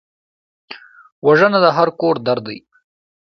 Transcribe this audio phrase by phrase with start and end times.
[1.25, 2.57] وژنه د هر کور درد دی